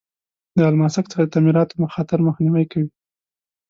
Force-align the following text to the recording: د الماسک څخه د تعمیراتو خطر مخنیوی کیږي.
د 0.57 0.59
الماسک 0.71 1.05
څخه 1.11 1.23
د 1.25 1.31
تعمیراتو 1.33 1.89
خطر 1.95 2.19
مخنیوی 2.27 2.65
کیږي. 2.71 2.91